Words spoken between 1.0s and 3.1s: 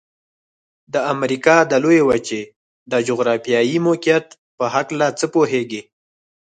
امریکا د لویې وچې د